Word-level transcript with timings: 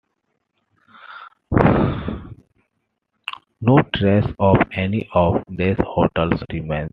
No 3.61 3.77
trace 3.93 4.25
of 4.39 4.57
any 4.73 5.07
of 5.13 5.43
these 5.47 5.75
hotels 5.77 6.41
remains. 6.51 6.89